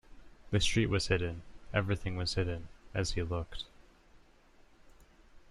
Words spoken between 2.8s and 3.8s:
as he looked.